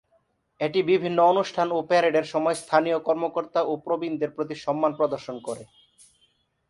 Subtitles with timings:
[0.59, 5.63] এটি বিভিন্ন অনুষ্ঠান ও প্যারেডের সময় স্থানীয় কর্মকর্তা ও প্রবীণদের প্রতি সম্মান প্রদর্শন করে।